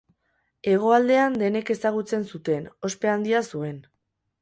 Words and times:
Hegoaldean 0.71 1.37
denek 1.43 1.71
ezagutzen 1.75 2.27
zuten, 2.35 2.69
ospe 2.91 3.15
handia 3.17 3.47
zuen. 3.55 3.83